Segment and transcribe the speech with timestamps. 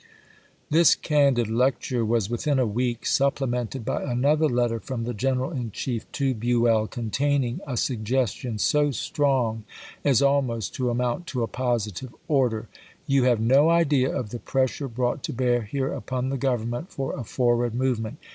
[0.71, 5.51] This candid lecture was within a week supple mented by another letter from the General
[5.51, 9.63] in Chief to Buell containing a suggestion so strong
[10.03, 12.67] as al most to amount to a positive order."
[13.05, 17.13] You have no idea of the pressure brought to bear here upon the Government for
[17.15, 18.17] a forward movement.